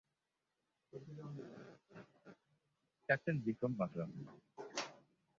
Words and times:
Captain 3.09 3.35
Vikram 3.45 3.71
Batra! 3.79 4.05